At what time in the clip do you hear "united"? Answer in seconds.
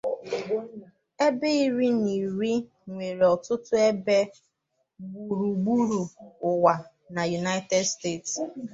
7.41-7.83